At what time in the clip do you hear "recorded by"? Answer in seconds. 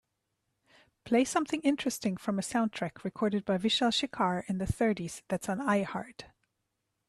3.03-3.59